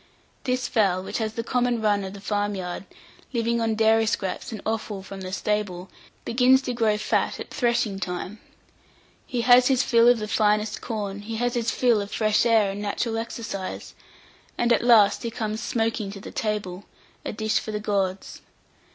This 0.45 0.67
fowl, 0.67 1.03
which 1.03 1.19
has 1.19 1.33
the 1.35 1.43
common 1.43 1.79
run 1.79 2.03
of 2.03 2.13
the 2.13 2.19
farm 2.19 2.55
yard, 2.55 2.85
living 3.33 3.61
on 3.61 3.75
dairy 3.75 4.07
scraps 4.07 4.51
and 4.51 4.59
offal 4.65 5.03
from 5.03 5.21
the 5.21 5.31
stable, 5.31 5.91
begins 6.25 6.63
to 6.63 6.73
grow 6.73 6.97
fat 6.97 7.39
at 7.39 7.51
threshing 7.51 7.99
time. 7.99 8.39
He 9.27 9.41
has 9.41 9.67
his 9.67 9.83
fill 9.83 10.07
of 10.07 10.17
the 10.17 10.27
finest 10.27 10.81
corn; 10.81 11.19
he 11.21 11.35
has 11.35 11.53
his 11.53 11.69
fill 11.69 12.01
of 12.01 12.09
fresh 12.11 12.47
air 12.47 12.71
and 12.71 12.81
natural 12.81 13.19
exercise, 13.19 13.93
and 14.57 14.73
at 14.73 14.81
last 14.81 15.21
he 15.21 15.29
comes 15.29 15.61
smoking 15.61 16.09
to 16.13 16.19
the 16.19 16.31
table, 16.31 16.85
a 17.23 17.31
dish 17.31 17.59
for 17.59 17.69
the 17.71 17.79
gods. 17.79 18.41